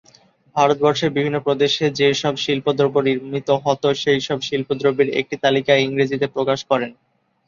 ভারতবর্ষের 0.55 1.11
বিভিন্ন 1.11 1.37
প্রদেশে 1.39 1.85
যে 1.99 2.07
সব 2.21 2.33
শিল্প 2.37 2.65
দ্রব্য 2.71 2.97
নির্মিত 3.07 3.49
হত 3.63 3.83
সেই 4.01 4.19
সব 4.27 4.39
শিল্প 4.47 4.69
দ্রব্যের 4.79 5.09
একটি 5.19 5.35
তালিকা 5.43 5.73
ইংরাজীতে 5.77 6.27
প্রকাশ 6.35 6.59
করেন। 6.69 6.91